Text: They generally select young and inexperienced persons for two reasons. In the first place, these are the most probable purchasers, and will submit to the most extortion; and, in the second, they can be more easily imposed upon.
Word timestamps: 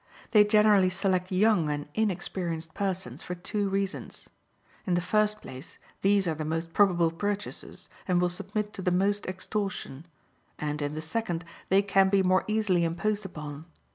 They 0.31 0.43
generally 0.43 0.89
select 0.89 1.31
young 1.31 1.69
and 1.69 1.87
inexperienced 1.93 2.73
persons 2.73 3.21
for 3.21 3.35
two 3.35 3.69
reasons. 3.69 4.27
In 4.87 4.95
the 4.95 4.99
first 4.99 5.43
place, 5.43 5.77
these 6.01 6.27
are 6.27 6.33
the 6.33 6.43
most 6.43 6.73
probable 6.73 7.11
purchasers, 7.11 7.87
and 8.07 8.19
will 8.19 8.27
submit 8.29 8.73
to 8.73 8.81
the 8.81 8.89
most 8.89 9.27
extortion; 9.27 10.07
and, 10.57 10.81
in 10.81 10.95
the 10.95 11.03
second, 11.03 11.45
they 11.69 11.83
can 11.83 12.09
be 12.09 12.23
more 12.23 12.45
easily 12.47 12.83
imposed 12.83 13.27
upon. 13.27 13.65